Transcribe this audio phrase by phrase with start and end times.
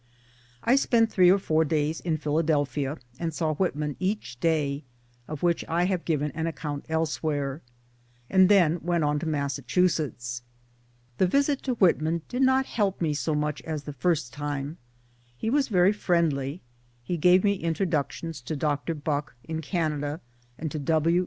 [0.63, 4.83] I spent three or four days in Philadelphia and saw Whitman each day
[5.27, 7.69] (of which I have given an account elsewhere I);
[8.33, 10.41] and then went on to Massachusetts.
[11.19, 14.77] The visit to Whitman did not help me so much as the first time.
[15.37, 16.63] He was very friendly;
[17.03, 18.95] he gave me u ^ introductions to Dr.
[18.95, 20.19] Bucke in Canada,
[20.57, 21.19] and to W.